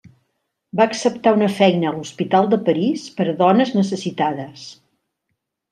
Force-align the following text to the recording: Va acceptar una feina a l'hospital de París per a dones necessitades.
Va 0.79 0.87
acceptar 0.91 1.33
una 1.39 1.49
feina 1.59 1.89
a 1.89 1.93
l'hospital 1.97 2.49
de 2.55 2.59
París 2.71 3.07
per 3.19 3.31
a 3.35 3.39
dones 3.45 3.77
necessitades. 3.81 4.67